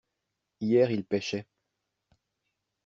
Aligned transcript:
Hier 0.61 0.89
ils 0.89 1.05
pêchaient. 1.05 1.45